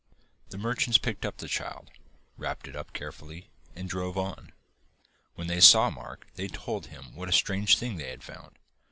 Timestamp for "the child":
1.37-1.91